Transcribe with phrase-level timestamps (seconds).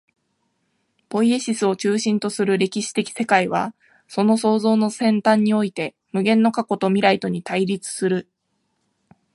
[1.09, 3.75] ポイエシスを中心とする歴史的世界は、
[4.07, 8.27] その創造の尖端において、無限の過去と未来とに対立する。